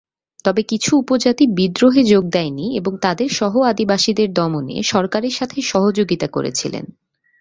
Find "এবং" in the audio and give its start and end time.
2.77-2.93